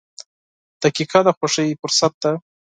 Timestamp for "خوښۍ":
1.37-1.69